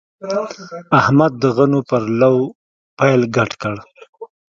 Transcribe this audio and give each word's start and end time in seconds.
احمد 0.99 1.31
د 1.41 1.43
غنو 1.55 1.79
پر 1.89 2.01
لو 2.19 2.35
پیل 2.97 3.21
ګډ 3.35 3.51
کړ. 3.61 3.75